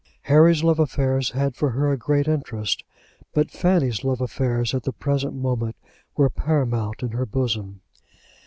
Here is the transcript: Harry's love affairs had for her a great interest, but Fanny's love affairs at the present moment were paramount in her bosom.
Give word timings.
Harry's 0.23 0.63
love 0.63 0.79
affairs 0.79 1.29
had 1.29 1.53
for 1.55 1.69
her 1.69 1.91
a 1.91 1.95
great 1.95 2.27
interest, 2.27 2.83
but 3.35 3.51
Fanny's 3.51 4.03
love 4.03 4.19
affairs 4.19 4.73
at 4.73 4.81
the 4.81 4.91
present 4.91 5.35
moment 5.35 5.75
were 6.17 6.27
paramount 6.27 7.03
in 7.03 7.09
her 7.09 7.27
bosom. 7.27 7.81